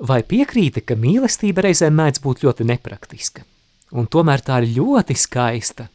[0.00, 3.42] Vai piekrīti, ka mīlestība reizēm mēdz būt ļoti nepraktiska,
[3.92, 5.90] un tomēr tā ir ļoti skaista?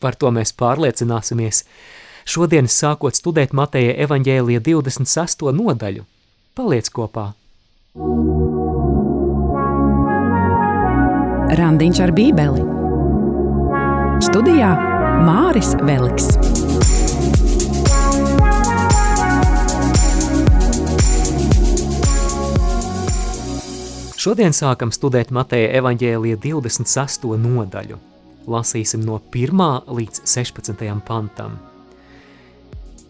[0.00, 1.64] Par to mēs pārliecināsimies
[2.24, 5.52] šodien sākot studēt Mateja evaņģēlija 26.
[5.52, 6.06] nodaļu.
[6.56, 7.28] Paliec kopā!
[11.60, 12.64] Randiņš ar bībeli
[14.24, 14.72] Studijā
[15.28, 16.32] Māris Veliks.
[24.26, 27.28] Šodien sākam studēt Mateja evaņģēlija 26.
[27.38, 27.94] nodaļu.
[28.50, 29.60] Lasīsim no 1.
[29.86, 30.82] līdz 16.
[31.06, 31.52] pantam.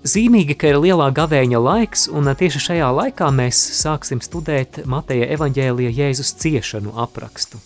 [0.04, 5.94] Zīmīgi, ka ir lielā gavēņa laiks, un tieši šajā laikā mēs sāksim studēt Mateja evaņģēlija
[6.02, 7.62] Jēzus ciešanu aprakstu.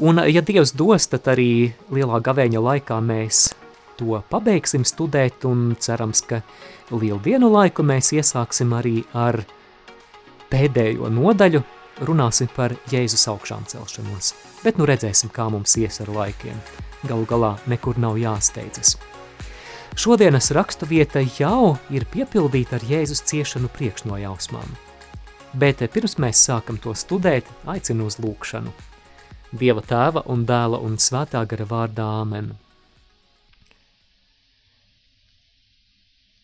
[0.00, 3.50] Un, ja Dievs dos, tad arī lielā gavēņa laikā mēs
[4.00, 6.40] to pabeigsim studēt, un cerams, ka
[6.88, 9.42] lieldienu laiku mēs iesāksim arī ar
[10.48, 11.66] pēdējo nodaļu,
[12.02, 14.32] runāsim par Jēzus augšām celšanos.
[14.64, 16.58] Bet nu redzēsim, kā mums ies ar laikiem.
[17.04, 18.96] Galu galā nekur nav jāsteidzas.
[19.94, 24.74] Šodienas rakstu vieta jau ir piepildīta ar Jēzus ciešanu priekšnojausmām.
[25.54, 28.72] Bet pirms mēs sākam to studēt, aicinu uz lūkšanu.
[29.54, 32.56] Dieva tēva un dēla un svētā gara vārdā Āmen.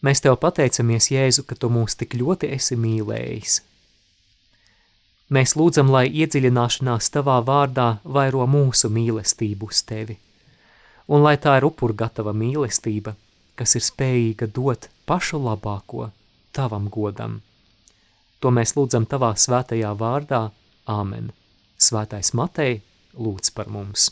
[0.07, 3.59] Mēs tev pateicamies, Jēzu, ka tu mūs tik ļoti esi mīlējis–
[5.31, 10.17] Mēs lūdzam, lai iedziļināšanās tavā vārdā vairo mūsu mīlestību uz tevi,
[11.07, 13.15] un lai tā ir upurgatava mīlestība,
[13.55, 16.09] kas ir spējīga dot pašu labāko
[16.51, 17.39] tavam godam.
[18.43, 20.49] To mēs lūdzam tavā svētajā vārdā,
[20.91, 21.31] Āmen.
[21.79, 22.81] Svētais Matei
[23.15, 24.09] lūdz par mums.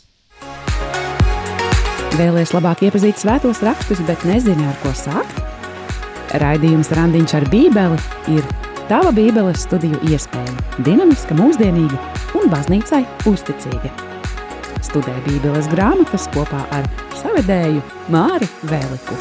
[2.15, 5.43] Vēlēs labāk iepazīt svētos rakstus, bet nezini, ar ko sākt?
[6.39, 7.99] Raidījums Randiņš ar bībeli
[8.37, 8.47] ir
[8.89, 10.49] Tava Bībeles studiju iespēja-
[10.87, 11.97] dinamiska, mūsdienīga
[12.39, 13.91] un baznīcai uzticīga.
[14.81, 16.87] Studē Bībeles grāmatas kopā ar
[17.19, 19.13] savedēju Māri Vēliku.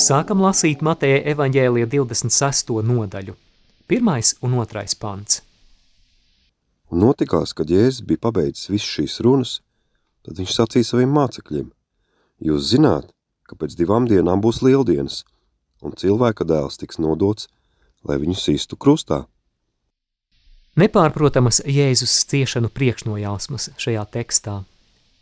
[0.00, 2.80] Sākam lasīt Mateja evaņģēlija 26.
[2.80, 3.34] nodaļu,
[3.90, 4.38] 1.
[4.40, 4.96] un 2.
[4.98, 5.42] pants.
[6.90, 9.60] Un notikās, kad Jēzus bija pabeidzis visu šīs runas,
[10.22, 11.68] Tad viņš sacīja saviem mācekļiem,
[12.46, 13.10] jūs zināt,
[13.48, 15.22] ka pēc divām dienām būs lieldienas,
[15.82, 17.48] un cilvēka dēls tiks nodots,
[18.06, 19.24] lai viņu sistu krustā.
[20.78, 24.62] Nepārprotamas Jēzus ciešanu priekšnojausmas šajā tekstā,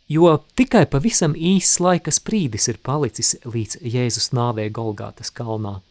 [0.07, 5.81] jo tikai pavisam īss laika sprīdis ir palicis līdz Jēzus nāvē Golgātas kalnā.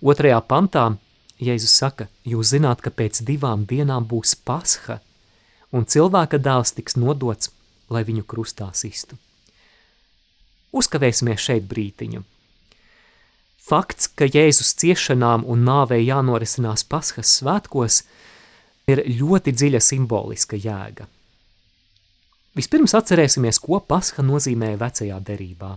[0.00, 0.86] Otrajā pantā
[1.42, 5.02] Jēzus saka, jūs zināt, ka pēc divām dienām būs pasha,
[5.68, 7.50] un cilvēka dēls tiks nodots,
[7.90, 9.18] lai viņu krustā sistu.
[10.76, 12.22] Uzkavēsimies šeit brītiņu.
[13.66, 18.04] Fakts, ka Jēzus ciešanām un nāvei jānorisinās Paskas svētkos,
[18.86, 21.08] ir ļoti dziļa simboliska jēga.
[22.56, 25.74] Vispirms atcerēsimies, ko Pasha nozīmē vecajā derībā.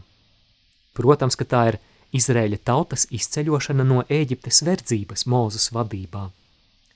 [0.95, 1.79] Protams, ka tā ir
[2.15, 6.29] Izrēļa tautas izceļošana no Ēģiptes verdzības Mūzes vadībā.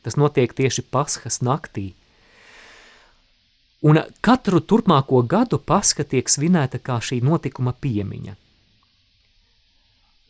[0.05, 1.91] Tas notiek tieši Paskas naktī,
[3.83, 8.35] un katru turpmāko gadu Paska tiek svinēta kā šī notikuma piemiņa.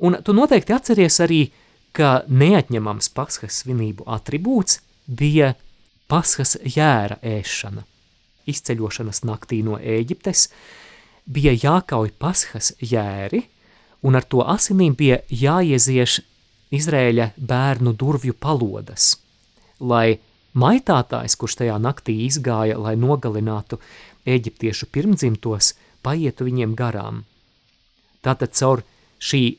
[0.04, 1.44] Un tu noteikti atceries arī,
[1.94, 5.54] ka neatņemams Paskas svinību atribūts bija
[6.10, 7.86] Paskas jēra ēšana.
[8.50, 10.48] Izceļošanas naktī no Ēģiptes
[11.30, 13.46] bija jākauj Paskas jēri,
[14.04, 16.20] un ar to asinīm bija jāiezieš
[16.74, 19.14] Izrēļa bērnu durvju palodas,
[19.80, 20.18] lai
[20.54, 23.80] Maitātājs, kurš tajā naktī izgāja, lai nogalinātu
[24.30, 25.74] eģiptiešu pirmdzimtos,
[26.06, 27.24] paietu viņiem garām.
[28.24, 28.84] Tātad caur
[29.18, 29.58] šī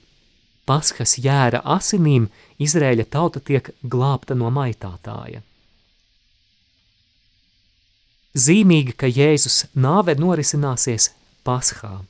[0.69, 2.28] paskas jēra asinīm
[2.62, 5.43] Izrēļa tauta tiek glābta no maitātāja.
[8.34, 11.12] Zīmīgi, ka Jēzus nāve norisināsies
[11.47, 12.01] Paskā.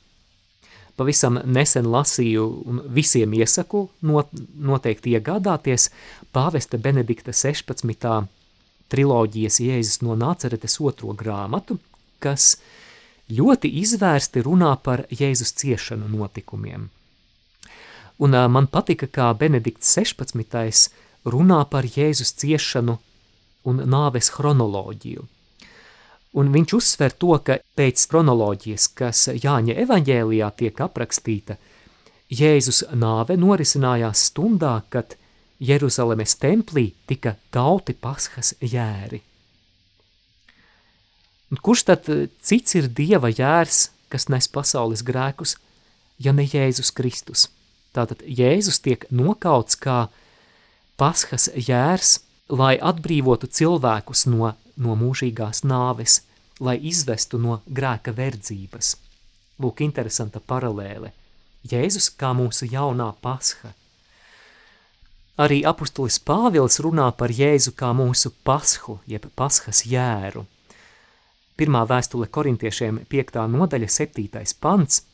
[0.95, 5.89] Pavisam nesen lasīju un visiem iesaku not, noteikti iegādāties
[6.33, 8.29] pāvesta Benedikta 16
[8.91, 11.79] triloģijas Jēzus no Nāceretes otro grāmatu,
[12.19, 12.55] kas
[13.31, 16.89] ļoti izvērsti runā par Jēzus ciešanu notikumiem.
[18.23, 20.91] Un man patika, kā Benedikts 16.
[21.25, 22.97] runā par Jēzus ciešanu
[23.65, 25.25] un nāves chronoloģiju.
[26.35, 31.55] Un viņš uzsver to, ka pēc chronoloģijas, kas Jāņa evaņģēlijā tiek aprakstīta,
[32.31, 35.15] Jēzus nāve norisinājās stundā, kad
[35.59, 39.21] Jeruzalemes templī tika gauti paskas jēri.
[41.53, 42.07] Un kurš tad
[42.43, 43.85] cits ir dieva jērs
[44.15, 45.55] kas nes pasaules grēkus,
[46.19, 47.49] ja ne Jēzus Kristus.
[47.95, 50.07] Tātad Jēzus tiek nokauts kā
[50.99, 52.19] paskas jērs,
[52.49, 56.21] lai atbrīvotu cilvēkus no, no mūžīgās nāves,
[56.59, 58.95] lai izvestu no grēka verdzības.
[59.59, 61.11] Lūk, interesanta paralēle.
[61.65, 63.73] Jēzus kā mūsu jaunā pasha.
[65.37, 70.45] Arī apustulis Pāvils runā par Jēzu kā mūsu pashu, jeb pashas jēru.
[71.55, 73.43] Pirmā vēstule korintiešiem 5.
[73.51, 74.55] nodaļa 7.
[74.59, 75.01] pants–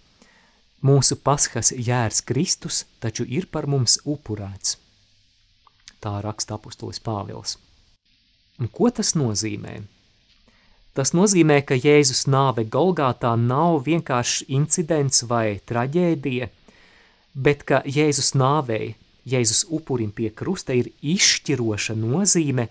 [0.82, 4.80] Mūsu pashas jērs Kristus taču ir par mums upurēts.
[6.02, 7.60] Tā raksta apustulis Pāvils.
[8.58, 9.76] Un ko tas nozīmē?
[10.98, 16.50] Tas nozīmē, ka Jēzus nāve Golgātā nav vienkārši incidents vai traģēdija,
[17.38, 18.96] bet ka Jēzus nāvei,
[19.28, 22.68] Jēzus upurim pie krusta ir izšķiroša nozīme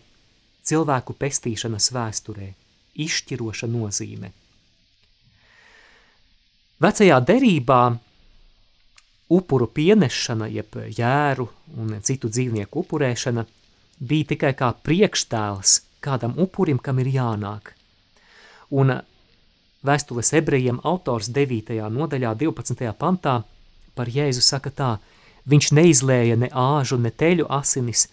[0.67, 2.49] cilvēku pestīšanas vēsturē.
[3.01, 4.33] Izšķiroša nozīme.
[6.81, 7.83] Vecajā derībā
[9.31, 11.47] upuru pienešana, jeb jēru
[11.79, 13.45] un citu dzīvnieku upurēšana
[14.01, 17.75] bija tikai kā priekštēls kādam upurim, kam ir jānāk.
[18.71, 18.97] Un
[19.87, 21.77] vēstules ebrejiem autors 9.
[21.93, 22.91] nodaļā 12.
[22.99, 23.41] pantā
[23.95, 24.91] par Jēzu saka tā,
[25.49, 28.09] viņš neizlēja ne āžu, ne teļu asinis,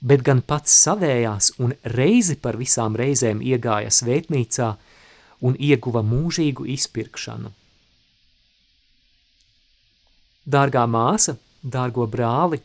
[0.00, 4.72] bet gan pats savējās un reizi par visām reizēm iegāja svētnīcā
[5.46, 7.52] un ieguva mūžīgu izpirkšanu.
[10.46, 12.60] Dārgā māsa, dārgo brāli,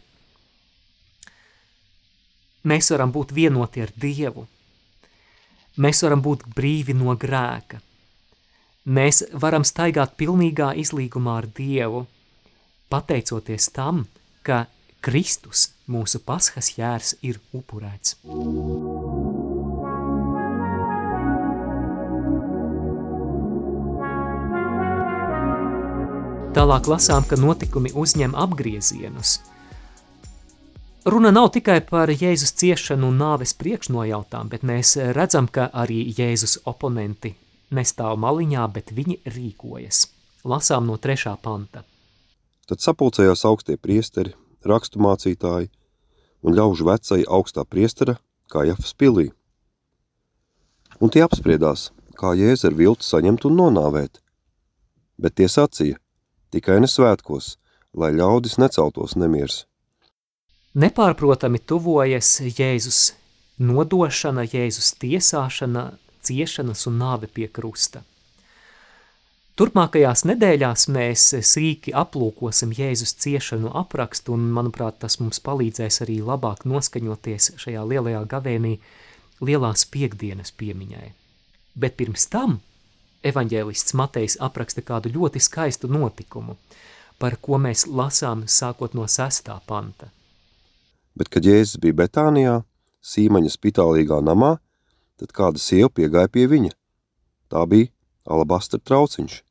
[2.63, 4.45] mēs varam būt vienoti ar Dievu.
[5.81, 7.79] Mēs varam būt brīvi no grēka.
[8.85, 12.05] Mēs varam staigāt pilnīgā izlīgumā ar Dievu,
[12.91, 14.05] pateicoties tam,
[14.43, 14.65] ka
[15.01, 18.19] Kristus, mūsu paskas jērs, ir upurēts.
[26.51, 29.39] Tālāk lasām, ka notikumi uzņem apgriezienus.
[31.07, 36.59] Runa nav tikai par Jēzus ciešanu un nāves priekšnojautām, bet mēs redzam, ka arī Jēzus
[36.69, 37.31] oponenti
[37.73, 40.03] nestāv maliņā, bet viņi rīkojas.
[40.45, 41.81] Lasām no trešā panta.
[42.71, 44.31] Tad sapulcējās augstie priesteri,
[44.63, 45.67] rakstu mācītāji
[46.39, 48.13] un ļaužu vecai augstā priestera,
[48.47, 49.25] kā Jafas pilī.
[51.03, 54.21] Un tie apspriedās, kā Jēzu ar viltu saņemt un nonāvēt.
[55.19, 55.99] Bet tie sacīja,
[56.55, 57.57] tikai ne svētkos,
[57.91, 59.65] lai ļaudis neceltos nemirs.
[60.71, 63.01] Nepārprotami tuvojas Jēzus
[63.59, 65.89] nodošana, Jēzus tiesāšana,
[66.23, 68.05] ciešanas un nāve pie krusta.
[69.59, 76.63] Turpmākajās nedēļās mēs sīki aplūkosim Jēzus ciešanu aprakstu, un, manuprāt, tas mums palīdzēs arī labāk
[76.69, 78.77] noskaņoties šajā lielajā gavēnī
[79.43, 81.11] lielās piekdienas piemiņai.
[81.75, 82.61] Bet pirms tam
[83.27, 86.55] evaņģēlists Matejs apraksta kādu ļoti skaistu notikumu,
[87.19, 90.09] par ko mēs lasām sākot no sestā panta.
[91.11, 92.61] Bet, kad Jēzus bija Betānijā,
[93.03, 94.55] Sīmaņa spitālīgā namā,
[95.19, 96.71] tad kāda sieva piegāja pie viņa.
[97.51, 97.91] Tā bija
[98.25, 99.41] alabastra trauciņš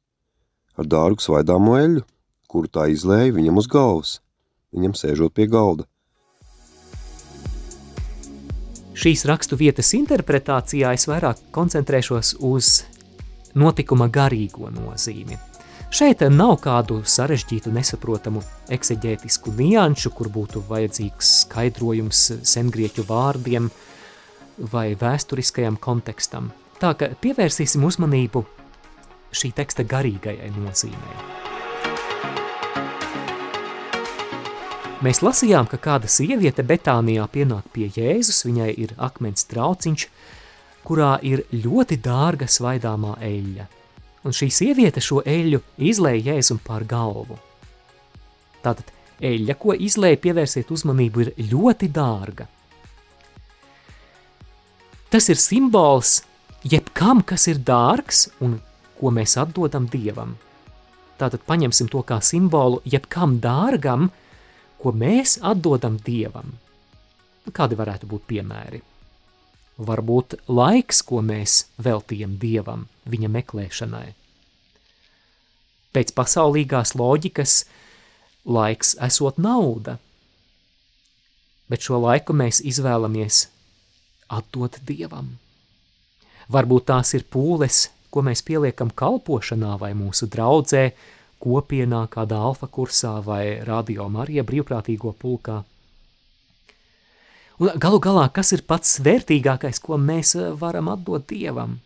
[0.81, 2.05] ar dārgu svaidāmo eļu,
[2.51, 4.19] kuru tā izlēja viņam uz galvas,
[4.75, 5.87] viņam sēžot pie galda.
[9.01, 12.83] Šīs rakstu vietas interpretācijā es vairāk koncentrēšos uz
[13.57, 15.39] notikuma garīgo nozīmi.
[15.91, 23.67] Šeit nav kādu sarežģītu, nesaprotamu ekseģētisku nianšu, kur būtu vajadzīgs skaidrojums sengrieķu vārdiem
[24.71, 26.53] vai vēsturiskajam kontekstam.
[26.79, 28.45] Tā ka pievērsīsim uzmanību
[29.33, 31.19] šī teksta garīgajai nozīmei.
[35.01, 40.07] Mēs lasījām, ka kāda sieviete Betānijā pienāk pie Jēzus, viņai ir akmens trauciņš,
[40.85, 43.67] kurā ir ļoti dārga svaidāmā eļļa.
[44.29, 47.39] Un šī sieviete šo eļļu izlēja Jēzum pār galvu.
[48.61, 48.93] Tātad
[49.25, 52.45] eļļa, ko izlēja pievērsiet uzmanību, ir ļoti dārga.
[55.11, 56.21] Tas ir simbols
[56.63, 58.61] jebkam, kas ir dārgs un
[59.00, 60.37] ko mēs atdodam Dievam.
[61.21, 64.11] Tātad paņemsim to kā simbolu jebkam dārgam,
[64.80, 66.54] ko mēs atdodam Dievam.
[67.50, 68.85] Kādi varētu būt piemēri?
[69.80, 74.09] varbūt laiks, ko mēs veltījam Dievam viņa meklēšanai.
[75.90, 77.54] Pēc pasaulīgās loģikas
[78.47, 79.97] laiks esot nauda,
[81.71, 83.47] bet šo laiku mēs izvēlamies
[84.30, 85.38] atdot Dievam.
[86.50, 90.90] Varbūt tās ir pūles, ko mēs pieliekam kalpošanā vai mūsu draudzē,
[91.40, 95.62] kopienā, kādā alfa kursā vai radio Marija brīvprātīgo pulkā.
[97.61, 101.79] Un galu galā, kas ir pats vērtīgākais, ko mēs eh, varam atdot Dievam?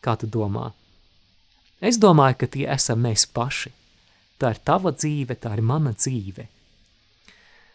[0.00, 0.70] Kā tu domā?
[1.80, 3.72] Es domāju, ka tie esam mēs paši.
[4.40, 6.46] Tā ir tava dzīve, tā ir mana dzīve,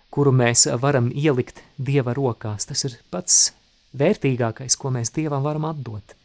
[0.10, 2.66] kuru mēs varam ielikt Dieva rokās.
[2.66, 3.52] Tas ir pats
[3.98, 6.18] vērtīgākais, ko mēs Dievam varam atdot.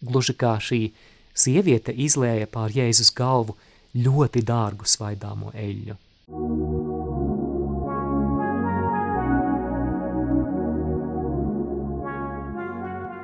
[0.00, 0.80] Gluži kā šī
[1.36, 3.56] sieviete izlēja pār Jēzus galvu
[3.96, 5.96] ļoti dārgu svaidāmo eļļu.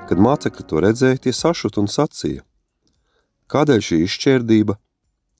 [0.06, 2.45] Kad mācekļi to redzēja, tie sašut un sacīja.
[3.50, 4.76] Kādēļ šī izšķērdība,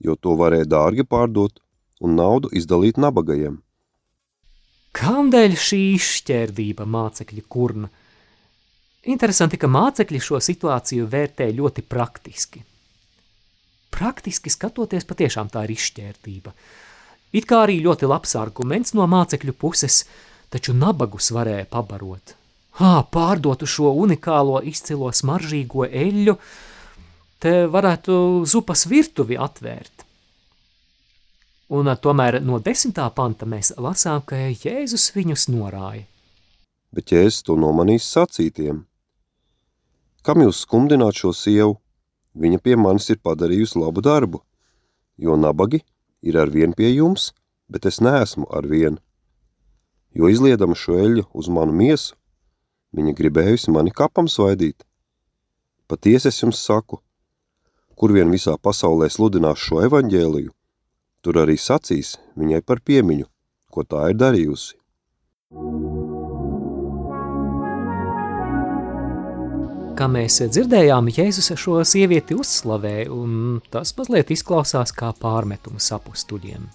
[0.02, 1.61] jo to varēja dārgi pārdot
[2.02, 3.61] un naudu izdalīt nabagajiem?
[4.97, 7.90] Kādēļ šī izšķērdība mācekļi kurna?
[9.05, 12.65] Interesanti, ka mācekļi šo situāciju vērtē ļoti praktiski.
[13.93, 16.53] Praktiski skatoties, patiešām tā ir izšķērdība.
[17.37, 20.05] It kā arī ļoti labs arguments no mācekļu puses,
[20.50, 22.35] taču nabagus varēja pabarot–
[22.76, 26.35] Hā, pārdotu šo unikālo, izcilo smaržīgo eļļu,
[27.41, 30.05] te varētu zupas virtuvi atvērt.
[31.73, 36.05] Un tomēr no desmitā panta mēs lasām, ka Jēzus viņus norāja.
[36.97, 38.85] Bet Jēzus to nomanīs sacītiem.
[40.25, 41.76] Kam jūs skumdināt šo sievu?
[42.37, 44.43] Viņa pie manis ir padarījusi labu darbu,
[45.17, 45.85] jo nabagi
[46.25, 47.31] ir ar vien pie jums,
[47.69, 49.00] bet es neesmu ar vienu.
[50.17, 52.17] Jo izliedama šo eļu uz manu miesu,
[52.97, 54.85] Viņa gribējusi mani kapam svaidīt.
[55.91, 57.03] Patiesi es jums saku,
[57.99, 60.55] kur vien visā pasaulē sludinās šo evaņģēliju,
[61.21, 63.29] tur arī sacīs viņai par piemiņu,
[63.69, 64.75] ko tā ir darījusi.
[69.97, 76.67] Kā mēs dzirdējām, Jēzus šo sievieti uzslavē, un tas mazliet izklausās kā pārmetumu sapustuļiem.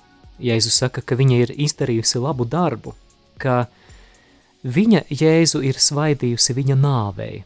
[0.41, 2.95] Jēzus saka, ka viņa ir izdarījusi labu darbu,
[3.37, 3.67] ka
[4.65, 7.43] viņa Jēzu ir svaidījusi viņa nāvei.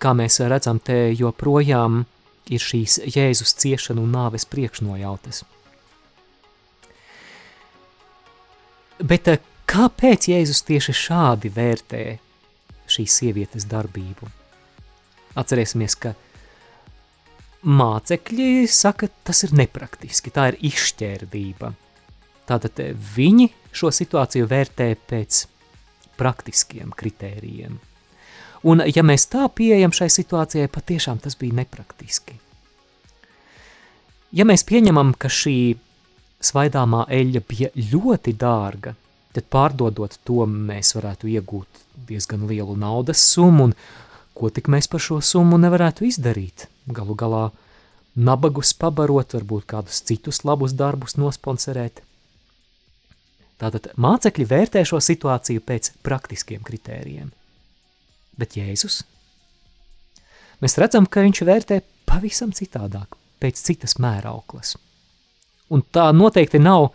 [0.00, 2.06] Kā mēs redzam, te joprojām
[2.48, 5.44] ir šīs Jēzus ciešanu un nāves priekšnojautas.
[9.04, 12.06] Bet eh, kāpēc Jēzus tieši šādi vērtē
[12.96, 14.28] šīs sievietes darbību?
[15.36, 16.14] Atcerēsimies, ka
[17.66, 21.74] mācekļi saka, tas ir nepraktiski, tā ir izšķērdība–
[22.46, 25.44] Tātad eh, viņi šo situāciju vērtē pēc
[26.16, 27.78] praktiskiem kritērijiem.
[28.66, 32.38] Un ja mēs tā pieejam šai situācijai, patiešām tas bija nepraktiski.
[34.36, 35.76] Ja mēs pieņemam, ka šī
[36.42, 38.94] svaidāmā eļļa bija ļoti dārga,
[39.36, 43.76] tad pārdodot to mēs varētu iegūt diezgan lielu naudas summu, un
[44.36, 46.66] ko tik mēs par šo summu nevarētu izdarīt.
[46.86, 47.44] Galu galā
[48.16, 52.02] nabagus pabarot, varbūt kādus citus labus darbus nosponsorēt.
[53.60, 57.30] Tātad mācekļi vērtē šo situāciju pēc praktiskiem kritērijiem.
[58.36, 59.02] Bet Jēzus?
[60.60, 64.76] Mēs redzam, ka viņš vērtē pavisam citādāk, pēc citas mērauklas.
[65.72, 66.90] Un tā noteikti nav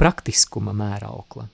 [0.00, 1.48] praktiskuma mēraukla.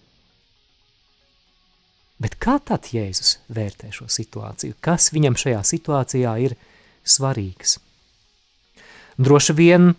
[2.22, 4.76] Bet kā tad Jēzus vērtē šo situāciju?
[4.84, 6.54] Kas viņam šajā situācijā ir
[7.02, 7.78] svarīgs?
[9.18, 9.94] Droši vien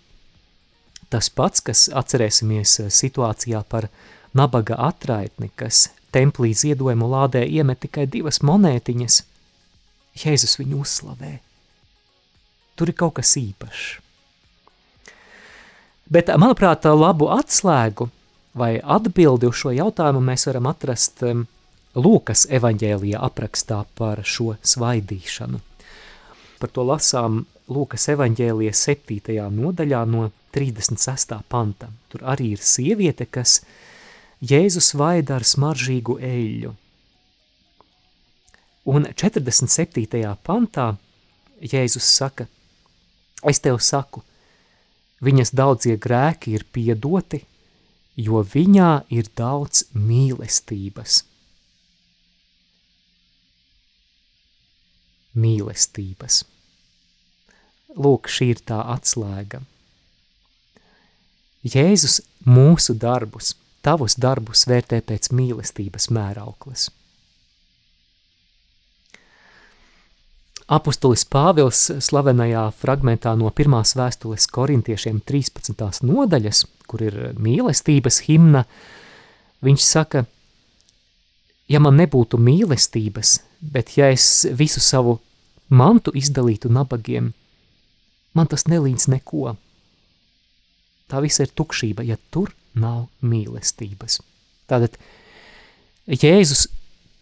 [1.12, 3.90] tas pats, kas atcerēsimies situācijā par
[4.34, 9.24] nabaga atraitni, kas templī ziedojumu lādē iemet tikai divas monētiņas,
[10.24, 11.34] Jēzus viņu uzslavē.
[12.78, 13.86] Tur ir kaut kas īpašs.
[16.14, 18.10] Bet, manuprāt, labu atslēgu
[18.54, 21.48] vai atbildi uz šo jautājumu mēs varam atrast um,
[21.94, 25.60] Lūkas evaņģēlijā aprakstā par šo svaidīšanu.
[26.58, 29.36] Par to lasām Lūkas evaņģēlija 7.
[29.54, 31.36] nodaļā no 36.
[31.54, 31.92] panta.
[32.10, 33.60] Tur arī ir sieviete, kas
[34.42, 36.72] Jēzus vaida ar smaržīgu eļļu.
[38.90, 40.34] Un 47.
[40.44, 40.88] pantā
[41.62, 42.48] Jēzus saka,
[43.46, 44.24] es tev saku,
[45.22, 47.44] viņas daudzie grēki ir piedoti,
[48.18, 51.22] jo viņā ir daudz mīlestības.
[55.36, 56.44] Mīlestības.
[57.98, 59.62] Lūk, šī ir tā atslēga.
[61.64, 66.90] Jēzus mūsu darbus tavus darbus vērtē pēc mīlestības mērauklas.
[70.74, 76.06] Apostolis Pāvils slavenajā fragmentā no pirmās vēstules korintiešiem 13.
[76.08, 78.64] nodaļas, kur ir mīlestības himna,
[79.64, 80.24] viņš saka,
[81.70, 85.18] ja man nebūtu mīlestības, bet ja es visu savu
[85.70, 87.32] mantu izdalītu nabagiem,
[88.34, 89.56] man tas nelīdz neko.
[91.08, 94.20] Tā visa ir tukšība, ja tur nav mīlestības.
[94.70, 94.98] Tātad
[96.08, 96.68] Jēzus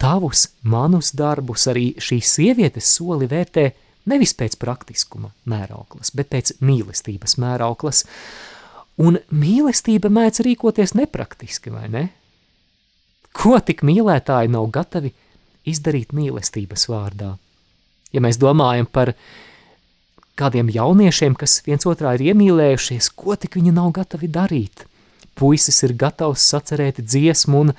[0.02, 3.70] tavus, manus darbus, arī šīs sievietes soli vērtē
[4.10, 8.06] Nevis pēc praktiskuma mērauklas, bet pēc mīlestības mērauklas.
[9.02, 12.08] Un mīlestība mēdz rīkoties nepraktiski, vai ne?
[13.32, 15.14] Ko tik mīlētāji nav gatavi
[15.68, 17.36] izdarīt mīlestības vārdā?
[18.12, 19.14] Ja mēs domājam par
[20.40, 24.86] kādiem jauniešiem, kas viens otrā ir iemīlējušies, ko tik viņi nav gatavi darīt?
[25.38, 27.76] Puisis ir gatavs sacerēt dziesmu un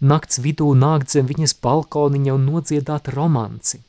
[0.00, 3.80] nakts vidū nākt zem viņas balkoniņa un nodziedāt romanci.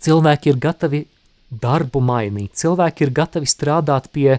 [0.00, 1.00] Cilvēki ir gatavi
[1.50, 4.38] darbu mainīt, cilvēki ir gatavi strādāt pie,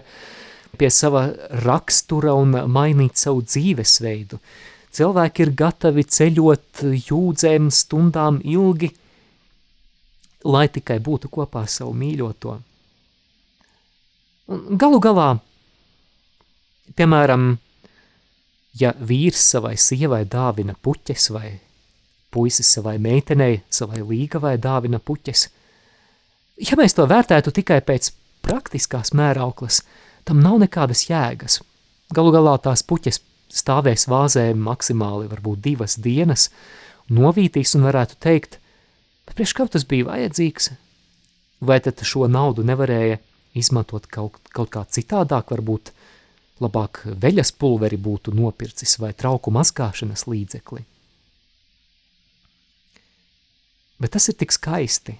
[0.80, 1.28] pie sava
[1.64, 4.40] rakstura un mainīt savu dzīvesveidu.
[4.92, 8.90] Cilvēki ir gatavi ceļot jūdzēm stundām ilgi,
[10.44, 12.58] lai tikai būtu kopā ar savu mīļoto.
[14.52, 15.28] Un galu galā,
[16.98, 17.54] piemēram,
[18.76, 21.54] ja vīrs savai sievai dāvina puķes vai
[22.32, 25.48] puisis savai meitenei, savai līgavai dāvina puķes.
[26.68, 28.12] Ja mēs to vērtētu tikai pēc
[28.44, 29.82] praktiskās mērauklas,
[30.28, 31.60] tam nav nekādas jēgas.
[32.12, 33.22] Galu galā tās puķes
[33.52, 36.48] stāvēs vāzē maksimāli varbūt divas dienas,
[37.12, 38.58] novītīs un varētu teikt,
[39.26, 40.72] bet priekš kam tas bija vajadzīgs?
[41.62, 43.20] Vai tad šo naudu nevarēja
[43.54, 45.92] izmantot kaut, kaut kā citādāk, varbūt
[46.62, 50.86] labāk veļas pulveri būtu nopircis vai trauku mazgāšanas līdzekli?
[54.02, 55.14] bet tas ir tik skaisti.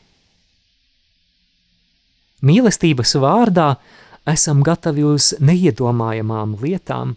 [2.43, 3.77] Mīlestības vārdā
[4.27, 7.15] esam gatavi uz neiedomājamām lietām,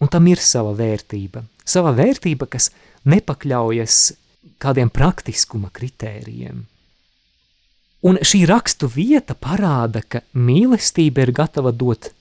[0.00, 1.44] un tam ir sava vērtība.
[1.68, 2.70] Sava vērtība, kas
[3.08, 4.00] nepakļaujas
[4.62, 6.64] kādiem praktiskuma kritērijiem.
[8.08, 12.12] Un šī rakstu vieta parāda, ka mīlestība ir gatava dot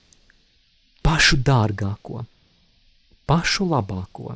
[1.05, 2.25] pašu dārgāko,
[3.29, 4.35] pašu labāko.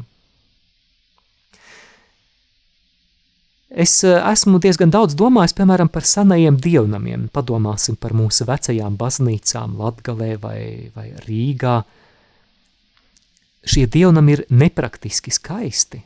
[3.71, 7.29] Es eh, esmu diezgan daudz domājis, piemēram, par senajiem dievnamiem.
[7.31, 10.61] Padomāsim par mūsu vecajām baznīcām Latgalē vai,
[10.95, 11.77] vai Rīgā.
[13.61, 16.01] Šie dievnami ir nepraktiski skaisti,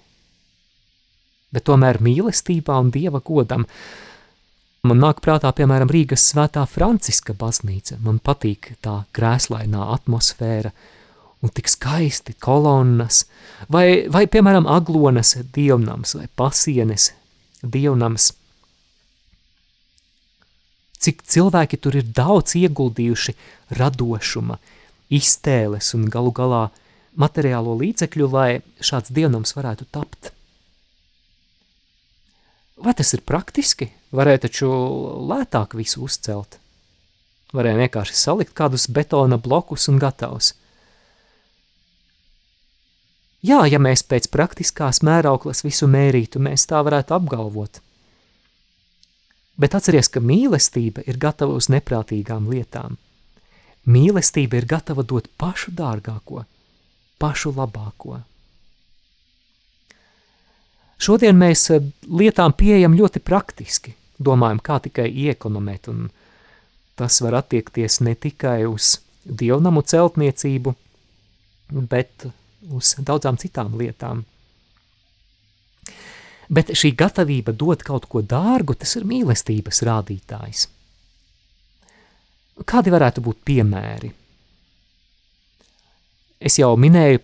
[1.55, 3.63] bet tomēr mīlestībā un dieva godam.
[4.85, 7.97] Man nāk prātā, piemēram, Rīgas svētā Franciska baznīca.
[8.03, 10.73] Man patīk tā krēslainā atmosfēra
[11.41, 13.23] un tik skaisti kolonnas,
[13.71, 17.13] vai, vai piemēram, aglonas dievnams vai pasienes
[17.63, 18.31] dievnams.
[21.05, 23.35] Cik cilvēki tur ir daudz ieguldījuši
[23.77, 24.57] radošuma,
[25.13, 26.63] iztēles un galu galā
[27.19, 28.49] materiālo līdzekļu, lai
[28.83, 30.31] šāds dievnams varētu tapt.
[32.75, 33.89] Vai tas ir praktiski?
[34.15, 34.69] Varēja taču
[35.29, 36.59] lētāk visu uzcelt.
[37.55, 40.53] Varēja vienkārši salikt kādus betona blokus un gatavs.
[43.45, 47.79] Jā, ja mēs pēc praktiskās mērauklas visu mērītu, mēs tā varētu apgalvot.
[49.55, 52.97] Bet atceries, ka mīlestība ir gatava uz neprātīgām lietām.
[53.85, 56.43] Mīlestība ir gatava dot pašu dārgāko,
[57.19, 58.19] pašu labāko.
[61.01, 66.07] Šodien mēs eh, lietām pieejam ļoti praktiski, domājam, kā tikai iekonomēt, un
[66.95, 70.75] tas var attiekties ne tikai uz dievnamu celtniecību,
[71.91, 72.27] bet
[72.71, 74.23] uz daudzām citām lietām.
[76.45, 80.67] Bet šī gatavība dot kaut ko dārgu, tas ir mīlestības rādītājs.
[82.69, 84.11] Kādi varētu būt piemēri?
[86.39, 87.21] Es jau minēju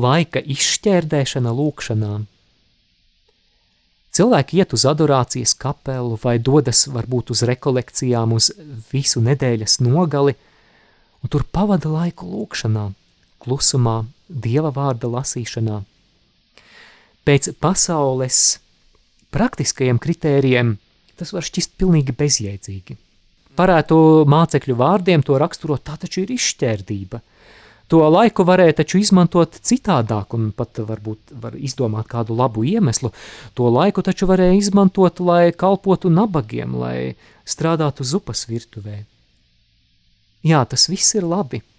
[0.00, 2.24] laika izšķērdēšana lūkšanām.
[4.14, 8.52] Cilvēki iet uz adorācijas kapelu vai dodas varbūt uz rekolekcijām uz
[8.92, 10.36] visu nedēļas nogali,
[11.22, 12.94] un tur pavada laiku lūkšanām,
[13.42, 15.80] klusumā, dieva vārda lasīšanā.
[17.26, 18.60] Pēc pasaules
[19.34, 20.76] praktiskajiem kritērijiem
[21.18, 22.96] tas var šķist pilnīgi bezjēdzīgi.
[23.58, 23.96] Parētu
[24.30, 27.20] mācekļu vārdiem to raksturot, tā taču ir izšķērdība.
[27.92, 33.12] To laiku varēja taču izmantot citādāk un pat varbūt var izdomāt kādu labu iemeslu.
[33.54, 39.02] To laiku taču varēja izmantot, lai kalpotu nabagiem, lai strādātu zupas virtuvē.
[40.44, 41.62] Jā, tas viss ir labi–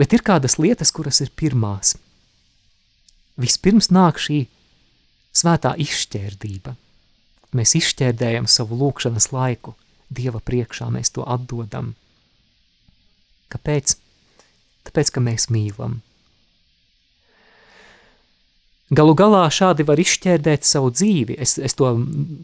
[0.00, 1.96] Bet ir kādas lietas, kuras ir pirmās.
[3.40, 4.44] Vispirms nāk šī
[5.36, 6.72] svētā izšķērdība.
[7.56, 9.74] Mēs izšķērdējam savu lūkšanas laiku,
[10.10, 11.92] Dieva priekšā mēs to atdodam.
[13.52, 13.92] Kāpēc?
[14.88, 16.00] Tāpēc, ka mēs mīlam.
[18.90, 21.36] Galu galā šādi var izšķērdēt savu dzīvi.
[21.38, 21.92] Es, es to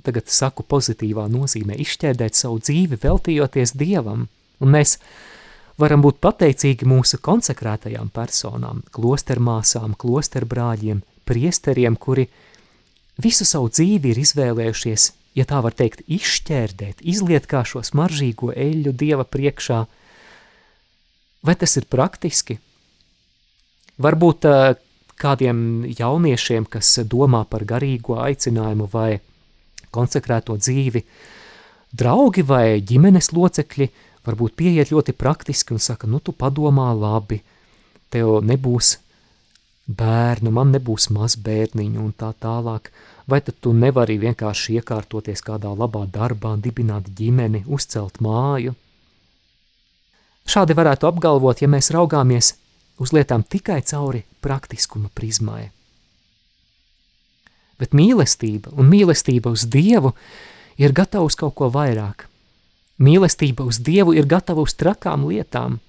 [0.07, 1.75] tagad saku pozitīvā nozīmē.
[1.83, 4.29] Izšķērdēt savu dzīvi, veltījoties Dievam.
[4.63, 4.95] Un mēs
[5.83, 12.29] varam būt pateicīgi mūsu konsekrētajām personām, klostermāsām, klosterbrāļiem, priesteriem, kuri
[13.19, 18.93] visu savu dzīvi ir izvēlējušies ja tā var teikt, izšķērdēt, izliet kā šo smaržīgo eļļu
[18.97, 19.85] Dieva priekšā,
[21.47, 22.59] vai tas ir praktiski?
[24.03, 24.45] Varbūt
[25.17, 29.17] kādiem jauniešiem, kas domā par garīgo aicinājumu vai
[29.95, 31.03] konsekrēto dzīvi,
[31.97, 33.89] draugi vai ģimenes locekļi
[34.27, 37.41] varbūt pieiet ļoti praktiski un saka, nu tu padomā labi,
[38.13, 38.97] tev nebūs
[39.87, 42.91] bērnu, man nebūs maz bērniņu un tā tālāk,
[43.31, 48.75] vai tad tu nevari vienkārši iekārtoties kādā labā darbā, dibināt ģimeni, uzcelt māju?
[50.47, 52.53] Šādi varētu apgalvot, ja mēs raugāmies
[53.03, 55.71] uz lietām tikai cauri praktiskuma prizmai.
[57.77, 60.15] Bet mīlestība un mīlestība uz Dievu
[60.81, 62.29] ir gatava uz kaut ko vairāk.
[63.03, 65.81] Mīlestība uz Dievu ir gatava uz trakām lietām.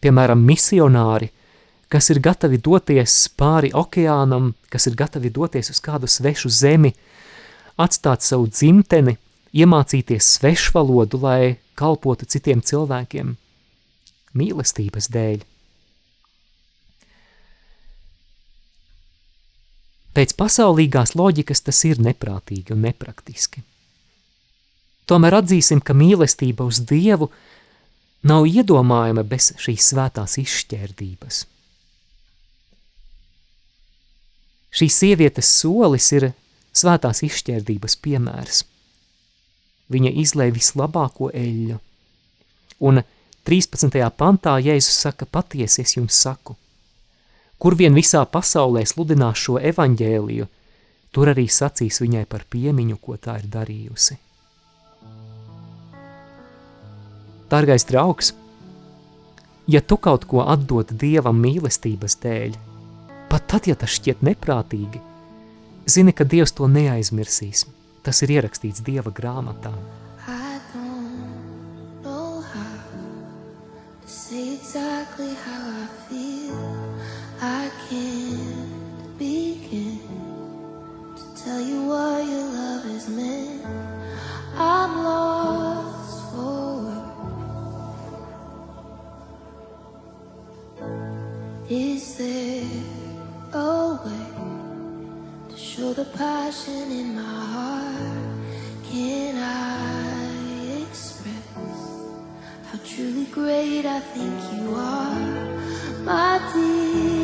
[0.00, 1.32] Piemēram, misionāri,
[1.90, 6.94] kas ir gatavi doties pāri okeānam, kas ir gatavi doties uz kādu svešu zemi,
[7.80, 9.16] atstāt savu dzimteni,
[9.50, 13.34] iemācīties svešvalodu, lai kalpotu citiem cilvēkiem.
[14.36, 15.42] Mīlestības dēļ.
[20.14, 23.62] Pēc pasaulīgās loģikas tas ir neprātīgi un nepraktiski.
[25.10, 27.30] Tomēr atzīsim, ka mīlestība uz Dievu
[28.26, 31.44] nav iedomājama bez šīs svētās izšķērdības.
[34.70, 36.28] Šīs sievietes solis ir
[36.70, 38.62] svētās izšķērdības piemērs.
[39.90, 41.78] Viņa izlēja vislabāko eļļu,
[42.86, 43.02] un
[43.48, 44.00] 13.
[44.16, 46.56] pantā Jēzus saka, patiesi es jums saku–
[47.60, 50.46] Kur vien visā pasaulē sludinās šo evaņģēliju,
[51.12, 54.16] tur arī sacīs viņai par piemiņu, ko tā ir darījusi.
[57.52, 58.32] Dārgais draugs,
[59.68, 62.56] ja tu kaut ko atdod Dievam mīlestības dēļ,
[63.28, 65.02] pat tad, ja tas šķiet neprātīgi,
[65.84, 67.66] zini, ka Dievs to neaizmirsīs.
[68.00, 69.74] Tas ir ierakstīts Dieva grāmatā.
[96.20, 97.22] Passion in my
[97.54, 98.28] heart?
[98.90, 101.80] Can I express
[102.66, 107.19] how truly great I think you are, my dear?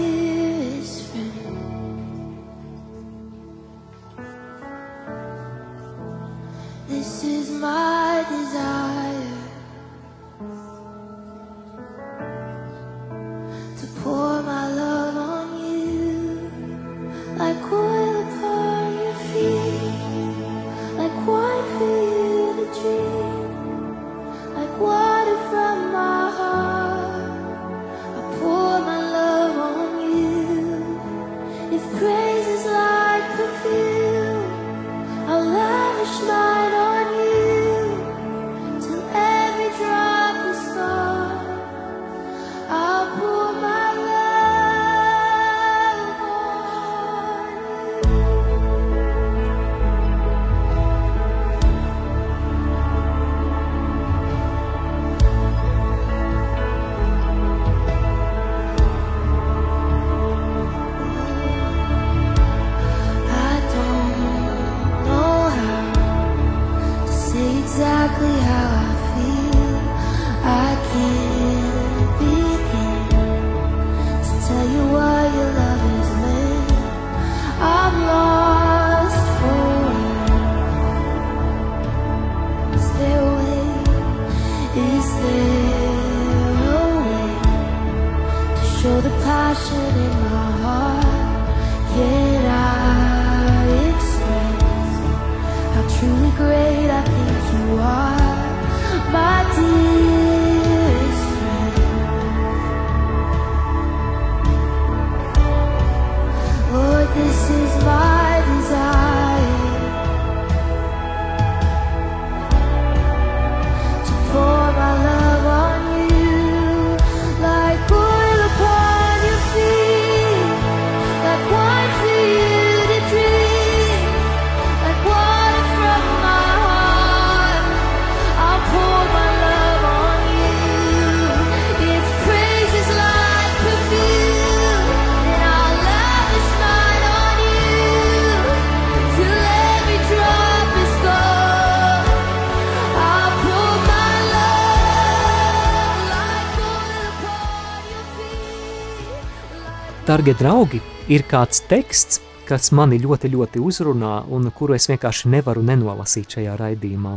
[150.17, 150.79] Dargie draugi,
[151.13, 156.55] ir kāds teksts, kas mani ļoti, ļoti uzrunā un kuru es vienkārši nevaru nenolasīt šajā
[156.57, 157.13] raidījumā.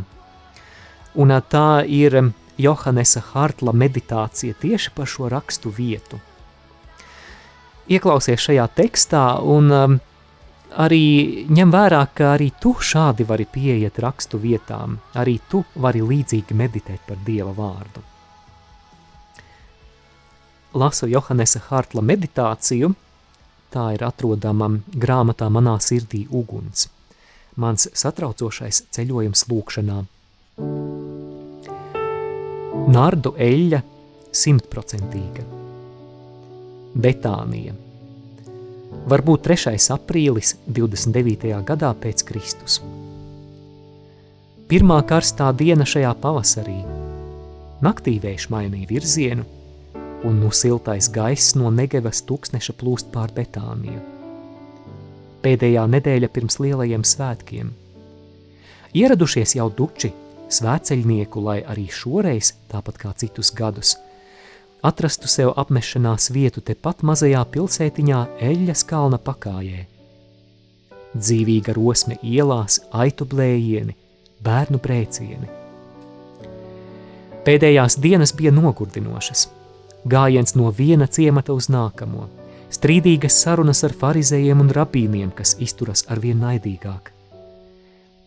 [1.23, 2.17] Un tā ir
[2.59, 6.19] Johannesa Hartla meditācija tieši par šo rakstu vietu.
[7.87, 9.97] Ieklausies šajā tekstā un um,
[10.75, 16.57] arī ņem vērā, ka arī tu šādi vari pieiet rakstu vietām, arī tu vari līdzīgi
[16.65, 18.03] meditēt par Dieva vārdu.
[20.73, 22.93] Lasu Johannesa Hartla meditāciju–
[23.69, 26.87] Tā ir atrodama grāmatā Manā sirdī uguns.
[27.61, 29.97] Mans satraucošais ceļojums lūkšanā.
[32.89, 33.81] Nardu eļļa
[34.41, 35.45] simtprocentīga.
[36.97, 37.75] Betānija.
[39.09, 39.77] Varbūt 3.
[39.93, 41.53] aprīlis 29.
[41.69, 42.79] gadā pēc Kristus.
[44.69, 46.79] Pirmā karstā diena šajā pavasarī.
[47.85, 49.45] Naktī vējš mainīja virzienu–
[50.23, 53.99] un nu siltais gaiss no Negevas tūkstneša plūst pār Betāniju.
[55.39, 57.69] Pēdējā nedēļa pirms lielajiem svētkiem.
[58.99, 60.11] Ieradušies jau duči,
[60.51, 63.93] svēceļnieku, lai arī šoreiz, tāpat kā citus gadus,
[64.83, 69.85] atrastu sev apmešanās vietu tepat mazajā pilsētiņā Eļas kalna pakājē.
[71.15, 73.95] Dzīvīga rosme ielās, aitu blējieni,
[74.43, 75.55] bērnu brēcieni.
[77.47, 79.47] Pēdējās dienas bija nogurdinošas–
[80.07, 82.27] gājiens no viena ciemata uz nākamo,
[82.71, 87.11] strīdīgas sarunas ar farizējiem un rabīniem, kas izturas arvien naidīgāk.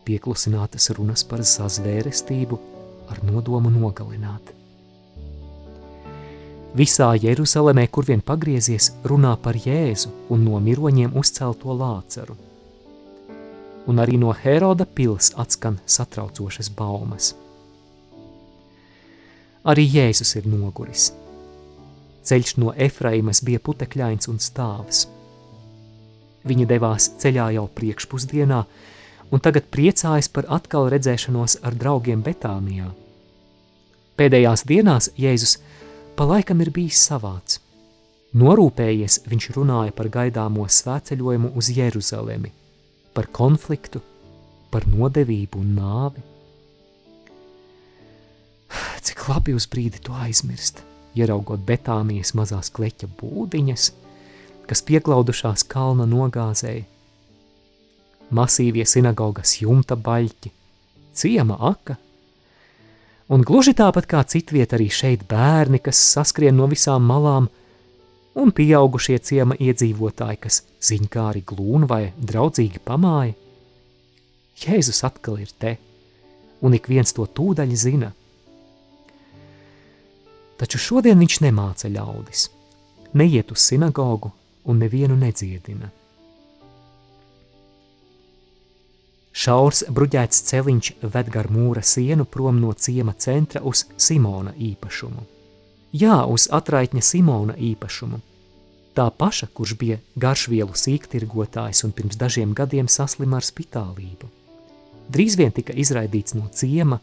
[0.04, 2.58] Pieklusinātas runas par sazvērestību
[3.08, 4.52] ar nodomu nogalināt.
[6.74, 12.36] Visā Jeruzalemē, kur vien pagriezies, runā par Jēzu un no miroņiem uzcelto lāceru.
[13.86, 17.34] Un arī no Heroda pils atskan satraucošas baumas.
[19.68, 21.10] Arī Jēzus ir noguris–
[22.22, 25.06] Ceļš no Efraimas bija putekļains un stāvs.
[26.46, 28.60] Viņa devās ceļā jau priekšpusdienā,
[29.32, 32.90] un tagad priecājas par atkal redzēšanos ar draugiem Betānijā.
[34.18, 35.56] Pēdējās dienās Jēzus
[36.16, 37.58] pa laikam ir bijis savāds.
[38.38, 42.52] Norūpējies viņš runāja par gaidāmo svētceļojumu uz Jeruzalemi,
[43.12, 44.00] par konfliktu,
[44.72, 46.24] par nodevību un nāvi.
[49.04, 50.91] Cik labi uz brīdi to aizmirst!
[51.18, 53.88] Ieraugot Betānijas mazās kleķa būdiņas,
[54.68, 56.86] kas pieklaudušās kalna nogāzēji.
[58.32, 60.52] Masīvie sinagogas jumta baļķi,
[61.12, 61.98] ciema aka,
[63.28, 67.50] un gluži tāpat kā citviet arī šeit bērni, kas saskrien no visām malām,
[68.32, 73.36] un pieaugušie ciema iedzīvotāji, kas ziņkāri glūn vai draudzīgi pamāja.
[74.62, 75.76] Jēzus atkal ir te,
[76.64, 78.14] un ik viens to tūdaļ zina–
[80.62, 82.44] Taču šodien viņš nemāca ļaudis,
[83.18, 84.28] neiet uz sinagogu
[84.70, 85.88] un nevienu nedziedina.
[89.34, 95.26] Šaurs bruģēts celiņš ved gar mūra sienu prom no ciema centra uz Simona īpašumu.
[95.98, 98.22] Jā, uz atraitņa Simona īpašumu.
[98.94, 104.30] Tā paša, kurš bija garšvielu sīktirgotājs un pirms dažiem gadiem saslima ar spitālību.
[105.10, 107.02] Drīz vien tika izraidīts no ciema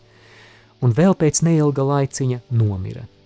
[0.79, 3.09] un vēl pēc neilga laiciņa nomira–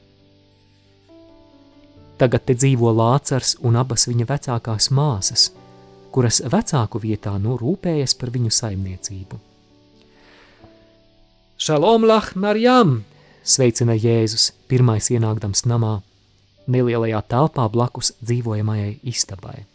[2.23, 5.49] Tagad te dzīvo Lācars un abas viņa vecākās māsas,
[6.15, 9.39] kuras vecāku vietā nu rūpējas par viņu saimniecību.
[11.59, 13.01] Šalom lah Marjam!
[13.43, 15.97] sveicina Jēzus, pirmais ienākdams namā,
[16.71, 19.65] nelielajā telpā blakus dzīvojamajai istabai.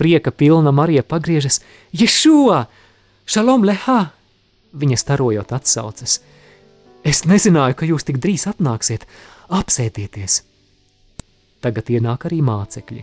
[0.00, 1.60] Prieka pilna Marija pagriežas,
[1.92, 2.62] Ješua!
[3.28, 3.98] Šalom lehā!
[4.72, 6.22] Viņa starojot atsaucas.
[7.04, 9.04] Es nezināju, ka jūs tik drīz atnāksiet,
[9.52, 10.40] apsēdieties!
[11.64, 13.02] Tagad ienāk arī mācekļi.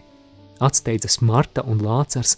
[0.62, 2.36] Atsteidzas Marta un Lācars.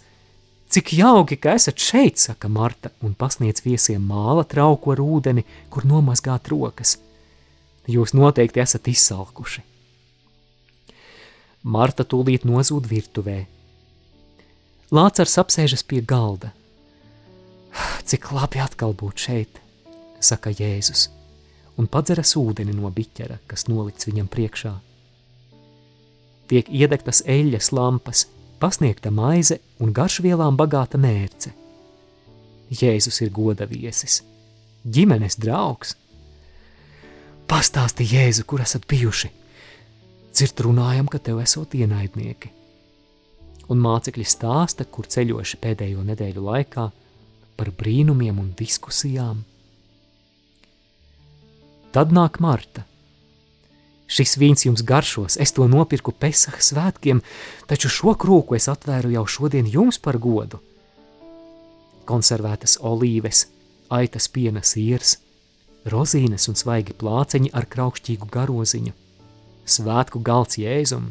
[0.72, 5.84] Cik jauki, ka esat šeit, saka Marta, un pasniedz viesiem māla trauku ar ūdeni, kur
[5.84, 6.96] nomazgāt rokas.
[7.84, 9.60] Jūs noteikti esat izsalkuši.
[11.64, 13.36] Marta tūlīt nozūd virtuvē.
[14.96, 16.54] Lācars apsēžas pie galda.
[18.08, 19.60] Cik labi atkal būt šeit,
[20.24, 21.10] saka Jēzus,
[21.76, 24.74] un padzeras ūdeni no biķera, kas nolikts viņam priekšā
[26.50, 28.24] tiek iedegtas eļļas lampas,
[28.60, 31.52] pasniegta maize un garšvielām bagāta mērce.
[32.74, 34.22] Jēzus ir goda viesis,
[34.84, 35.94] ģimenes draugs.
[37.48, 39.30] Pastāsti Jēzu, kur esat bijuši.
[40.34, 42.50] Dzird runājam, ka tev esot ienaidnieki.
[43.70, 46.88] Un mācekļi stāsta, kur ceļoši pēdējo nedēļu laikā
[47.54, 49.44] par brīnumiem un diskusijām.
[51.94, 52.88] Tad nāk Marta–
[54.14, 57.18] Šis vīns jums garšos, es to nopirku Pesaha svētkiem,
[57.66, 60.60] taču šo krūku es atvēru jau šodien jums par godu.
[62.06, 63.48] Konservētas olīves,
[63.90, 65.16] aitas piena siers,
[65.90, 68.94] rozīnes un svaigi plāceņi ar kraukšķīgu garoziņu,
[69.76, 71.10] svētku galds jēzumu.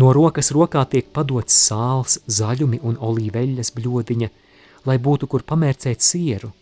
[0.00, 4.28] No rokas rokā tiek padots sāls, zaļumi un olīveļas bļodiņa,
[4.86, 6.52] lai būtu kur pamērcēt sieru.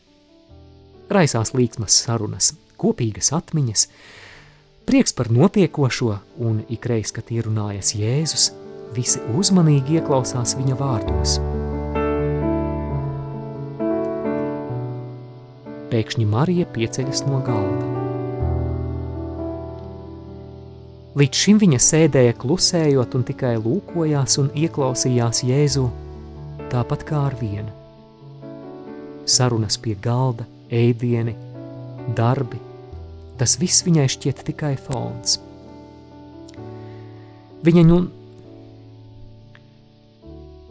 [1.12, 3.88] Raisās līksmas sarunas, kopīgas atmiņas,
[4.88, 8.46] prieks par notiekošo, un ikreiz, kad ierunājas Jēzus,
[8.96, 11.34] visi uzmanīgi ieklausās viņa vārdos.
[15.92, 17.90] Pēkšņi Marija pieceļas no galda.
[21.20, 25.84] Līdz šim viņa sēdēja klusējot un tikai lūkojās un ieklausījās Jēzu,
[26.72, 27.74] tāpat kā ar vienu.
[29.28, 31.36] Sarunas pie galda, ēdieni,
[32.16, 32.62] darbi,
[33.38, 35.38] tas viss viņai šķiet tikai fons.
[37.66, 38.00] Viņa, nu,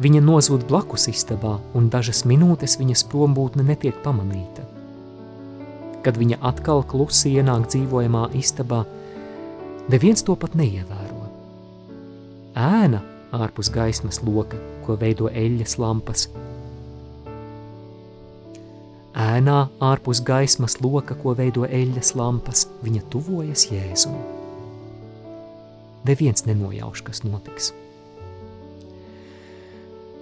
[0.03, 4.67] viņa nozūd blakus istabā, un dažas minūtes viņas prombūtne netiek pamanīta.
[6.05, 8.85] Kad viņa atkal klusi ienāk dzīvojamā istabā,
[9.87, 11.29] Neviens to pat neievēro.
[12.59, 12.99] Ēna
[13.31, 16.25] ārpus gaismas loka, ko veido eļļas lampas.
[19.27, 24.15] Ēnā ārpus gaismas loka, ko veido eļļas lampas, viņa tuvojas Jēzum.
[26.07, 27.73] Neviens nenojauš, kas notiks.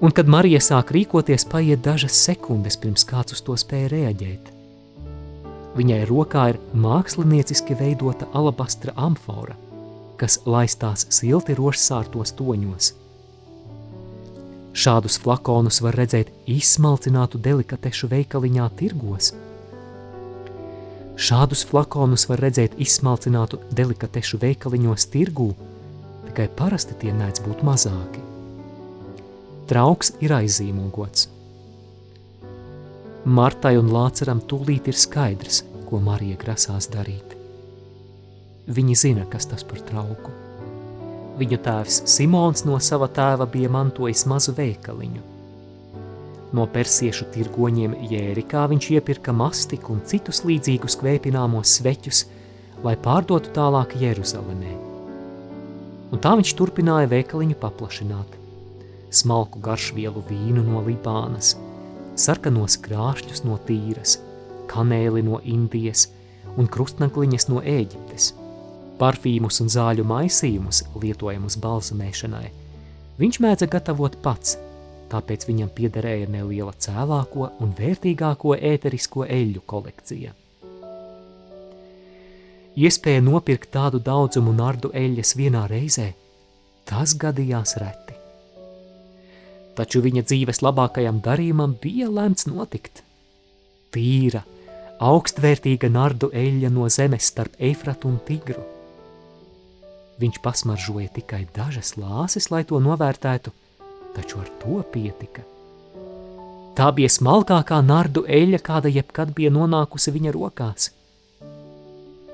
[0.01, 4.51] Un kad Marija sāk rīkoties, paiet dažas sekundes, pirms kāds uz to spēja reaģēt.
[5.75, 9.55] Viņai rokā ir mākslinieciski veidota alabastra amfora,
[10.19, 12.93] kas laistās silti rožsārtos toņos.
[14.75, 19.29] Šādus flakonus var redzēt izsmalcinātu delikatešu veikaliņā tirgos.
[21.15, 25.47] Šādus flakonus var redzēt izsmalcinātu delikatešu veikaliņos tirgū,
[26.27, 28.23] tikai parasti tie mēdz būt mazāki.
[29.71, 31.29] Trauks ir aizīmogots.
[33.25, 37.31] Martai un Lāceram tūlīt ir skaidrs, ko Marija grasās darīt.
[38.67, 40.44] Viņi zina, kas tas par trauku.
[41.39, 45.24] Viņu tēvs Simons no sava tēva bija mantojis mazu veikaliņu.
[46.56, 52.24] No persiešu tirgoņiem Jērikā viņš iepirka mastiku un citus līdzīgus kvēpināmos sveķus,
[52.86, 54.74] lai pārdotu tālāk Jeruzalemē.
[56.13, 58.41] Un tā viņš turpināja veikaliņu paplašināt.
[59.12, 61.56] Smalku garšvielu vīnu no Libānas–
[62.15, 64.19] sarkanos krāšņus no tīras,
[64.71, 66.08] kanēli no Indijas
[66.56, 68.32] un krustnakliņas no Ēģiptes,
[68.99, 72.47] parfīmus un zāļu maisījumus lietojamus balzamēšanai.
[73.19, 74.58] Viņš mēdza gatavot pats,
[75.12, 80.34] tāpēc viņam piederēja neliela cēlāko un vērtīgāko ēterisko eļļu kolekcija.
[82.75, 86.12] Iespēja nopirkt tādu daudzumu nardu eļļas vienā reizē,
[86.89, 88.05] tas gadījās reti
[89.75, 93.03] taču viņa dzīves labākajam darījumam bija lemts notikt.
[93.95, 94.43] Tīra,
[95.03, 98.63] augstvērtīga nardu eļļa no zemes starp Eifratu un Tigru.
[100.21, 103.51] Viņš pasmaržoja tikai dažas lāses, lai to novērtētu,
[104.15, 105.43] taču ar to pietika.
[106.75, 110.89] Tā bija smalkākā nardu eļļa, kāda jebkad bija nonākusi viņa rokās.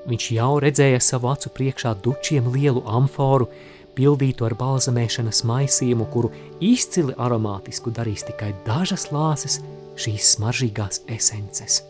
[0.06, 3.46] Viņš jau redzēja savu acu priekšā dučiem lielu amforu,
[3.94, 6.32] pildītu ar balzamēšanas maisījumu, kuru
[6.64, 9.60] izcili aromātisku darīs tikai dažas lāses
[10.00, 11.82] šīs smaržīgās esences.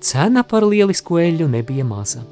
[0.00, 2.22] Cena par lielisko eļļu nebija maza.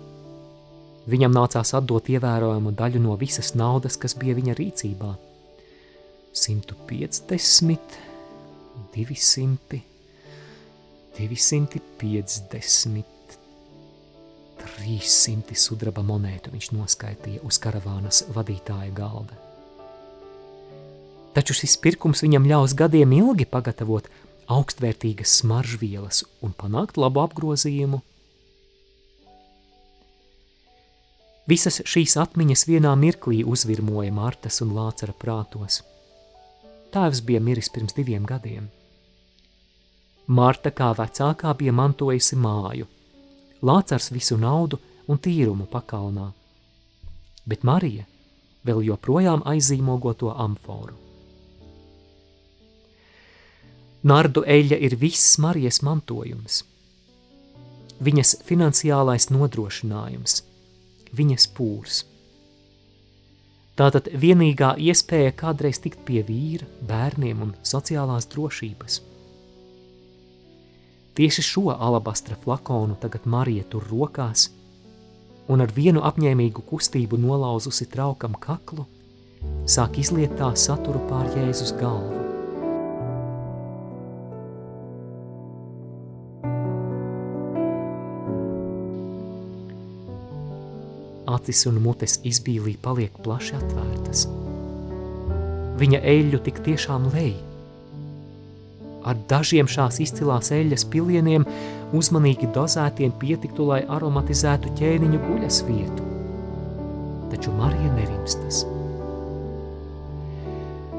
[1.06, 5.12] Viņam nācās atdot ievērojamu daļu no visas naudas, kas bija viņa rīcībā.
[6.36, 7.98] 150,
[8.96, 9.80] 200,
[11.16, 13.04] 250,
[14.66, 19.38] 300 sudraba monētu viņš noskaitīja uz karavānas vadītāja galda.
[21.36, 24.09] Taču šis pirkums viņam ļaus gadiem ilgi pagatavot
[24.52, 28.00] augstvērtīgas smaržvielas un panākt labu apgrozījumu.
[31.47, 35.82] Visas šīs atmiņas vienā mirklī uzvirmoja Martas un Lācara prātos.
[36.90, 38.66] Tēvs bija miris pirms diviem gadiem.
[40.26, 42.88] Marta kā vecākā bija mantojusi māju,
[43.62, 46.32] Lācars visu naudu un tīrumu pakalnā,
[47.47, 48.09] bet Marija
[48.66, 50.99] vēl joprojām aizīmogo to amforu.
[54.07, 56.64] Nardu eļļa ir viss Marijas mantojums,
[58.03, 60.42] viņas finansiālais nodrošinājums,
[61.16, 62.04] viņas pūrs.
[63.76, 69.02] Tātad vienīgā iespēja kādreiz tikt pie vīra, bērniem un sociālās drošības–
[71.16, 74.50] Tieši šo alabastra flakonu tagad Marija tur rokās,
[75.48, 78.84] un ar vienu apņēmīgu kustību nolauzusi traukam kaklu,
[79.64, 82.36] sāk izliet tā saturu pār Jēzus galvu.
[91.47, 94.24] Acis un mutes izbīlī paliek plaši atvērtas.
[95.78, 97.36] Viņa eļļu tik tiešām lej.
[99.07, 101.44] Ar dažiem šās izcilās eļļas pilieniem
[101.94, 106.09] uzmanīgi dozētiem pietiktu, lai aromatizētu ķēniņu guļas vietu.
[107.30, 108.64] Taču Marija nerimstas.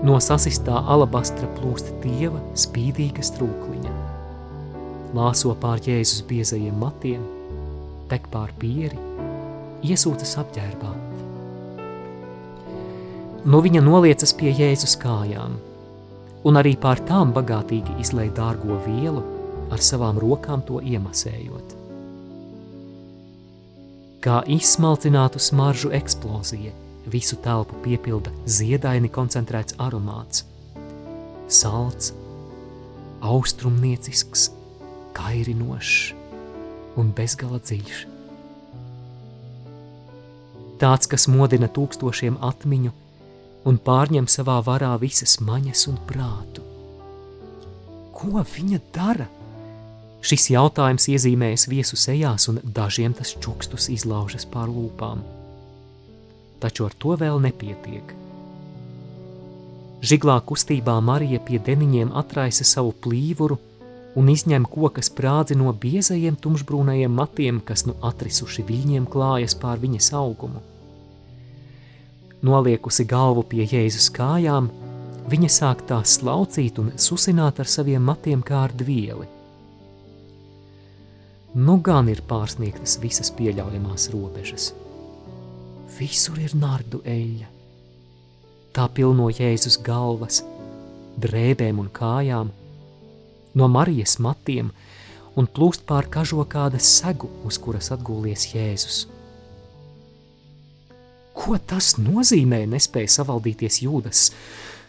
[0.07, 3.97] No sasistā alabastra plūst tieva spīdīga strūkliņa.
[5.19, 7.27] Lāso pār Jēzus biezajiem matiem,
[8.07, 9.06] tek pār pieri,
[9.85, 10.91] iesūcas apģērbā.
[13.47, 15.55] No viņa noliecas pie Jēzus kājām,
[16.47, 19.23] un arī pār tām bagātīgi izlai dārgo vielu,
[19.71, 21.75] ar savām rokām to iemasējot.
[24.23, 26.73] Kā izsmalcinātu smaržu eksplozija,
[27.07, 30.43] visu telpu piepilda ziedaini koncentrēts aromāts.
[31.47, 32.11] Salds,
[33.23, 34.49] austrumniecisks,
[35.15, 35.95] kairinošs
[36.99, 38.16] un bezgala dziļš.
[40.77, 42.91] Tāds, kas modina tūkstošiem atmiņu
[43.67, 46.63] un pārņem savā varā visas maņas un prātu.
[48.17, 49.27] Ko viņa dara?
[50.27, 55.21] Šis jautājums iezīmējas viesu sejās, un dažiem tas čukstus izlaužas pār lūpām.
[56.61, 58.13] Taču ar to vēl nepietiek.
[60.01, 63.57] Žiglā kustībā Marija pie deniņiem atraisa savu plīvuru
[64.17, 70.11] un izņem koka sprādzi no biezajiem tumšbrūnajiem matiem, kas nu atrisuši viļņiem klājas pār viņas
[70.17, 70.63] augumu.
[72.41, 74.69] Noliekusi galvu pie Jēzus kājām,
[75.29, 79.27] viņa sāk tās slaucīt un susināt ar saviem matiem kā ar dvieli
[81.57, 84.67] nu gan ir pārsniegtas visas pieļaujamās robežas.
[85.97, 87.47] Visur ir nardu eļļa.
[88.77, 90.43] Tā pilno Jēzus galvas,
[91.17, 92.51] drēbēm un kājām,
[93.57, 94.71] no Marijas matiem
[95.37, 99.03] un plūst pār kažo kāda segu, uz kuras atgūlies Jēzus.
[101.37, 104.31] Ko tas nozīmē, nespēja savaldīties jūdas?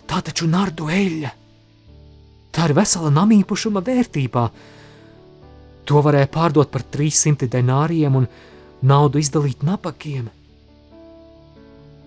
[0.08, 1.34] Tā taču nardu eļļa!
[2.52, 4.46] Tā ir vesela namīpušuma vērtībā,
[5.88, 8.26] To varēja pārdot par 300 denāriem un
[8.84, 10.26] naudu izdalīt nabakiem.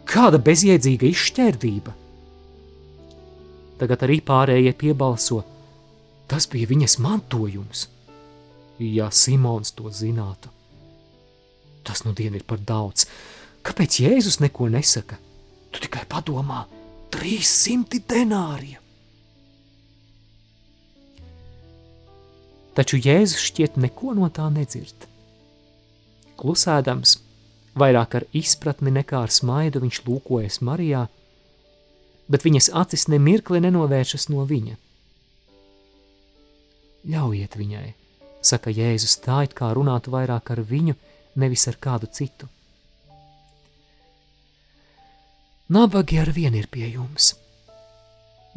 [0.05, 1.95] Kāda bezjēdzīga izšķērdība!
[3.81, 5.39] Tagad arī pārējie piebalso.
[6.31, 7.87] Tas bija viņas mantojums.
[8.81, 10.49] Ja Simons to zinātu,
[11.85, 13.05] tas nu dien ir par daudz.
[13.61, 15.19] Kāpēc Jēzus neko nesaka?
[15.69, 16.63] Tu tikai padomā,
[17.13, 18.81] 300 denāriem!
[22.77, 25.07] taču Jēzus šķiet neko no tā nedzird.
[26.39, 27.17] Klusēdams,
[27.77, 31.05] vairāk ar izpratni nekā ar smaidu viņš lūkojas Marijā,
[32.31, 34.77] bet viņas acis nemirkli nenovēršas no viņa.
[37.09, 37.87] Ļaujiet viņai,
[38.45, 40.93] saka Jēzus tā, it kā runātu vairāk ar viņu,
[41.41, 42.49] nevis ar kādu citu.
[45.71, 47.31] Nabagi ar vienu ir pie jums,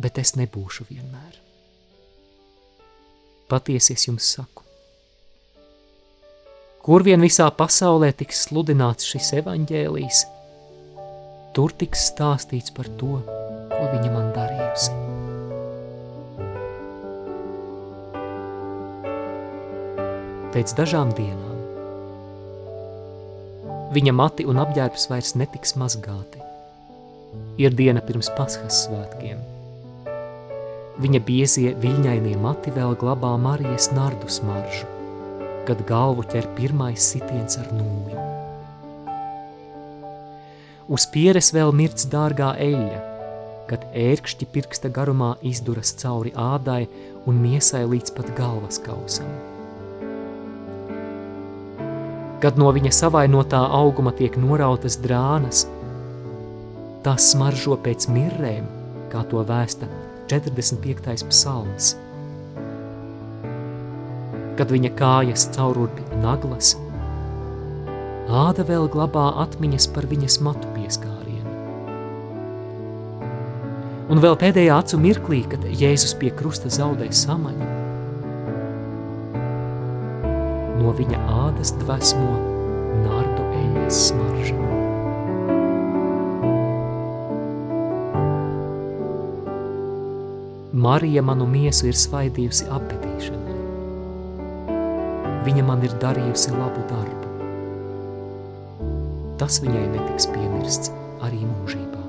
[0.03, 1.39] bet es nebūšu vienmēr.
[3.49, 4.65] Patiesi es jums saku.
[6.85, 10.25] Kur vien visā pasaulē tiks sludināts šis evaņģēlijs,
[11.57, 13.23] tur tiks stāstīts par to,
[13.73, 15.04] ko viņa man darījusi.
[20.55, 21.53] Pēc dažām dienām
[23.95, 26.41] viņa mati un apģērbs vairs netiks mazgāti.
[27.63, 29.43] Ir diena pirms Paskas svētkiem–
[30.95, 34.87] Viņa biezie viļņainie mati vēl glabā Marijas nardu smaržu,
[35.67, 38.21] kad galvu ķer pirmais sitiens ar nūju.
[40.95, 43.01] Uz pieres vēl mirts dārgā eļļa,
[43.73, 46.85] kad ērkšķi pirksta garumā izduras cauri ādai
[47.27, 49.54] un miesai līdz pat galvas kausam.
[52.45, 55.63] Kad no viņa savainotā auguma tiek norautas drānas,
[57.01, 58.67] tās smaržo pēc mirrēm,
[59.09, 59.89] kā to vēsta
[60.29, 61.25] 45.
[61.31, 61.95] psalms.
[64.59, 66.75] Kad viņa kājas caururbi naglas,
[68.29, 71.57] āda vēl glabā atmiņas par viņas matu pieskārienu.
[74.13, 77.84] Un vēl pēdējā acu mirklī, kad Jēzus pie krusta zaudē samaņu,
[80.81, 82.33] no viņa ādas dvesmo
[83.05, 84.65] nardu eļas smarža.
[90.85, 93.59] Marija manu miesu ir svaidījusi apbedīšanai.
[95.47, 97.23] Viņa man ir darījusi labu darbu.
[99.39, 100.93] tas viņai netiks piemirsts
[101.25, 102.03] arī mūžībā.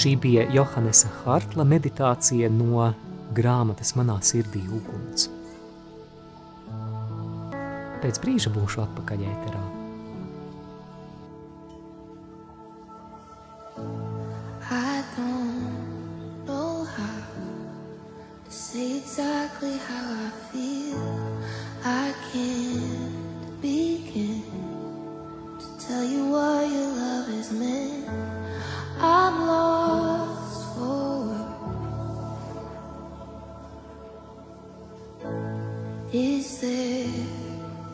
[0.00, 2.88] Šī bija Johannesa Hartla meditācija no
[3.36, 4.99] grāmatas Manā sirdī uguns.
[8.00, 9.79] Pēc brīža būšu atpakaļ ēterā.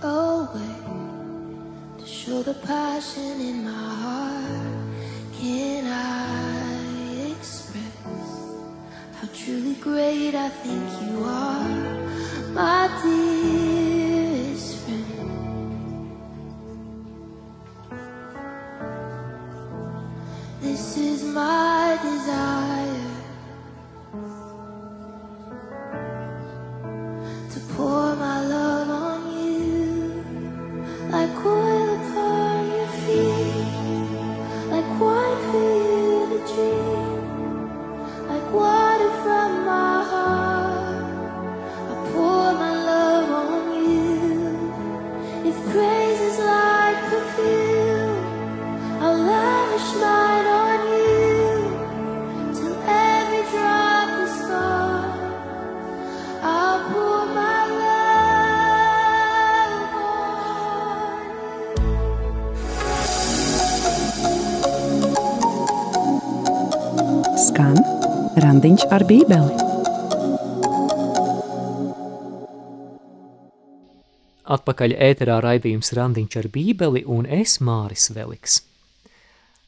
[0.02, 4.76] A way to show the passion in my heart?
[5.38, 8.32] Can I express
[9.14, 11.68] how truly great I think you are,
[12.52, 13.85] my dearest
[68.86, 69.54] randiņš ar bībeli.
[74.46, 78.62] Atpakaļ ēterā raidījums Randiņš ar bībeli un es Māris Veliks.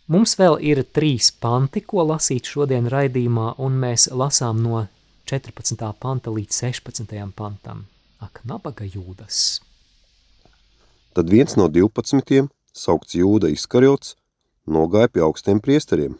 [0.08, 4.86] Mums vēl ir trīs panti, ko lasīt šodien raidījumā, un mēs lasām no
[5.26, 5.76] 14.
[6.00, 7.32] panta līdz 16.
[7.34, 7.86] pantam.
[8.20, 9.60] Ak, nabaga jūdas!
[11.14, 14.16] Tad viens no divpadsmitiem, saukts Jūda Iskarjots,
[14.66, 16.16] nogāja pie augstiem priesteriem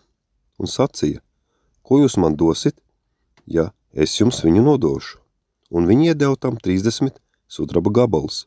[0.59, 1.23] un sacīja,
[1.83, 2.77] ko jūs man dosit,
[3.49, 5.19] ja es jums viņu nodošu?
[5.73, 7.17] Un viņi iedeva tam 30
[7.49, 8.47] sudraba gabalus.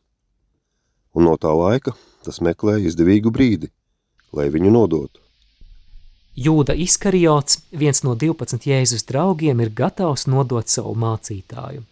[1.14, 3.70] Un no tā laika tas meklēja izdevīgu brīdi,
[4.32, 5.18] lai viņu nodotu.
[6.32, 11.82] Jūda Iskariots, viens no 12 Jēzus draugiem, ir gatavs nodot savu mācītāju.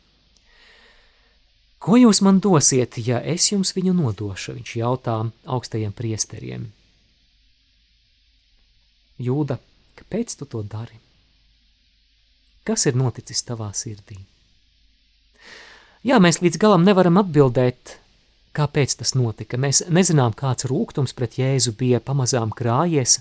[1.80, 4.54] Ko jūs man dosiet, ja es jums viņu nodošu?
[4.56, 6.66] Viņš jautā augstajiem priesteriem.
[9.20, 9.58] Jūda,
[10.00, 10.96] kāpēc tu to dari?
[12.66, 14.18] Kas ir noticis tavā sirdī?
[16.04, 17.96] Jā, mēs līdz galam nevaram atbildēt,
[18.56, 19.58] kāpēc tas notika.
[19.61, 23.18] Mēs nezinām, kāds rūkums pret Jēzu bija pamazām krājies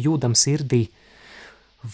[0.00, 0.88] jūdam sirdī.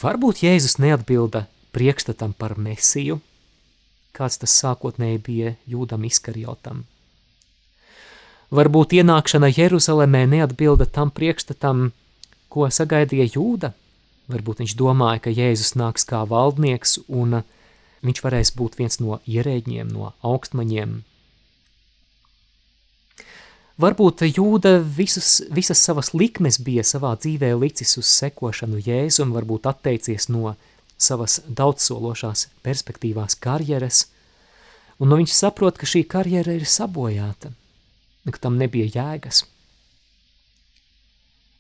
[0.02, 1.46] Varbūt Jēzus neatbilda
[1.76, 3.20] priekšstatam par mesiju,
[4.16, 6.84] kāds tas sākotnēji bija jūdam izkarjotam.
[8.56, 11.90] Varbūt ienākšana Jeruzalemē neatbilda tam priekšstatam,
[12.48, 13.72] ko sagaidīja jūda.
[14.32, 17.42] Varbūt viņš domāja, ka Jēzus nāks kā valdnieks un
[18.06, 20.98] viņš varēs būt viens no ierēģiem, no augstmaņiem.
[23.76, 29.68] Varbūt jūda visus, visas savas likmes bija savā dzīvē licis uz sekošanu Jēzu un varbūt
[29.68, 30.54] atteicies no
[30.96, 34.06] savas daudzsološās perspektīvās karjeras,
[34.98, 37.52] un nu viņš saprot, ka šī karjera ir sabojāta,
[38.24, 39.44] ka tam nebija jēgas.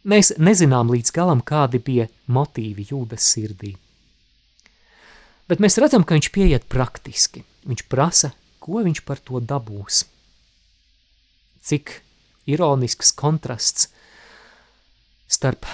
[0.06, 3.72] Mēs nezinām līdz galam, kādi bija motīvi jūdas sirdī.
[5.50, 7.42] Bet mēs redzam, ka viņš pieiet praktiski.
[7.66, 8.30] Viņš prasa,
[8.62, 10.04] ko viņš par to dabūs.
[11.66, 11.96] Cik
[12.46, 13.88] ironisks kontrasts
[15.26, 15.66] starp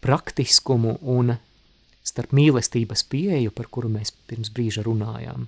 [0.00, 1.34] praktiskumu un
[2.04, 5.44] starp mīlestības pieeju, par kuru mēs pirms brīža runājām.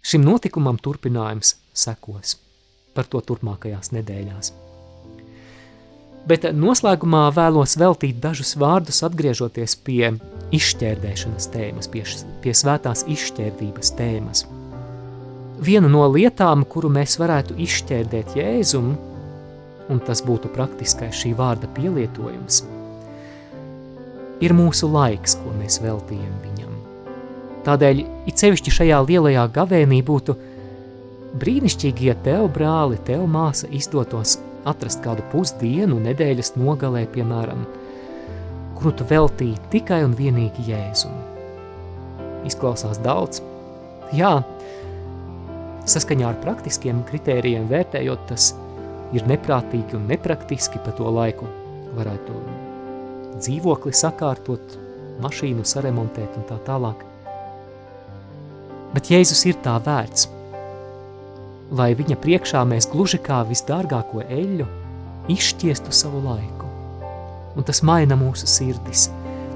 [0.00, 2.38] Šim notikumam turpinājums sekos
[2.96, 4.52] par to turpmākajās nedēļās.
[6.26, 10.16] Bet noslēgumā vēlos veltīt dažus vārdus atgriežoties pie
[10.56, 12.02] izšķērdēšanas tēmas, pie,
[12.42, 14.46] pie svētās izšķērdības tēmas.
[15.62, 18.96] Viena no lietām, kuru mēs varētu izšķērdēt Jēzumu,
[19.88, 22.64] un tas būtu praktiskais šī vārda pielietojums,
[24.42, 26.74] ir mūsu laiks, ko mēs veltījam viņam.
[27.66, 30.36] Tādēļ, it sevišķi šajā lielajā gavēnī būtu
[31.40, 37.64] brīnišķīgi, ja tev, brāli, tev māsa izdotos atrast kādu pusdienu nedēļas nogalē, piemēram,
[38.76, 41.22] kuru tu veltīji tikai un vienīgi Jēzumu.
[42.46, 43.42] Izklausās daudz.
[44.14, 44.38] Jā,
[45.86, 48.52] saskaņā ar praktiskiem kritērijiem vērtējot, tas
[49.14, 51.48] ir neprātīgi un nepraktiski pa to laiku.
[51.96, 52.38] Varētu
[53.40, 54.78] dzīvokli sakārtot,
[55.22, 57.02] mašīnu saremontēt un tā tālāk.
[58.94, 60.28] Bet Jēzus ir tā vērts,
[61.70, 64.66] lai viņa priekšā mēs gluži kā visdārgāko eļļu
[65.32, 66.68] izšķiestu savu laiku.
[67.56, 69.08] Un tas maina mūsu sirdis,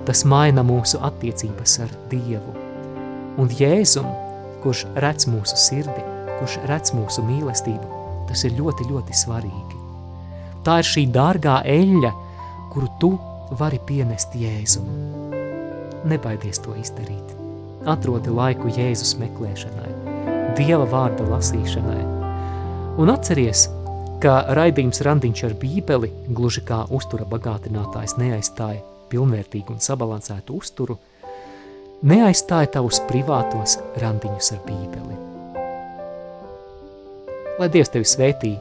[0.08, 2.56] tas maina mūsu attiecības ar Dievu.
[3.40, 4.08] Un Jēzum,
[4.64, 6.02] kurš redz mūsu sirdi,
[6.40, 9.78] kurš redz mūsu mīlestību, tas ir ļoti, ļoti svarīgi.
[10.66, 12.10] Tā ir šī dārgā eļļa,
[12.72, 13.14] kuru tu
[13.60, 14.88] vari pienest Jēzum.
[16.10, 17.36] Nebaidies to izdarīt.
[17.88, 19.92] Atrodi laiku Jēzus meklēšanai,
[20.60, 22.00] Dieva vārda lasīšanai.
[23.00, 23.62] Un atceries,
[24.20, 30.98] ka raidījums randiņš ar bībeli, gluži kā uztura bagātinātājs neaizstāja pilnvērtīgu un sabalansētu uzturu,
[32.04, 35.18] neaizstāja tavus privātos randiņus ar bībeli.
[37.56, 38.54] Lai Dievs tevi svētī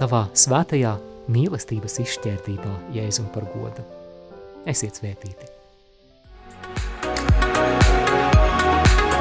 [0.00, 0.98] tavā svētajā
[1.30, 3.86] mīlestības izšķērdībā Jēzum par godu.
[4.66, 5.53] Esiet svētīti!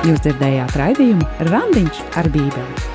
[0.04, 2.89] Jūs dzirdējāt raidījumu Randiņš ar Bībeli.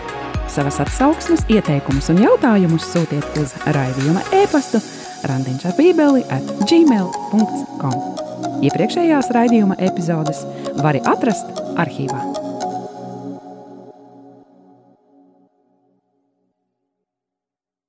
[0.52, 4.82] Savas atsauksmes, ieteikumus un jautājumus sūtiet uz raidījuma e-pastu
[5.28, 7.96] randiņš ar bībeli at gmail.com.
[8.68, 10.44] Iepriekšējās raidījuma epizodes
[10.82, 12.37] var atrast arhīvā.